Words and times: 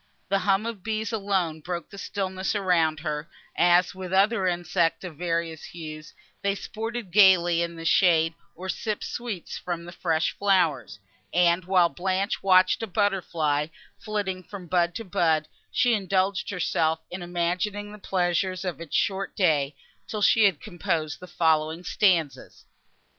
The 0.29 0.39
hum 0.39 0.65
of 0.65 0.81
bees 0.81 1.11
alone 1.13 1.59
broke 1.61 1.91
the 1.91 1.99
stillness 1.99 2.55
around 2.55 3.01
her, 3.01 3.29
as, 3.55 3.93
with 3.93 4.11
other 4.11 4.47
insects 4.47 5.03
of 5.03 5.15
various 5.15 5.63
hues, 5.63 6.15
they 6.41 6.55
sported 6.55 7.11
gaily 7.11 7.61
in 7.61 7.75
the 7.75 7.85
shade, 7.85 8.33
or 8.55 8.67
sipped 8.67 9.03
sweets 9.03 9.59
from 9.59 9.85
the 9.85 9.91
fresh 9.91 10.31
flowers: 10.39 10.97
and, 11.31 11.65
while 11.65 11.87
Blanche 11.87 12.41
watched 12.41 12.81
a 12.81 12.87
butter 12.87 13.21
fly, 13.21 13.69
flitting 13.99 14.41
from 14.41 14.65
bud 14.65 14.95
to 14.95 15.05
bud, 15.05 15.47
she 15.71 15.93
indulged 15.93 16.49
herself 16.49 17.01
in 17.11 17.21
imagining 17.21 17.91
the 17.91 17.99
pleasures 17.99 18.65
of 18.65 18.81
its 18.81 18.95
short 18.95 19.35
day, 19.35 19.75
till 20.07 20.23
she 20.23 20.45
had 20.45 20.59
composed 20.59 21.19
the 21.19 21.27
following 21.27 21.83
stanzas. 21.83 22.65